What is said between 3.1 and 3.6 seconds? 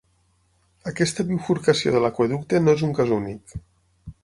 únic.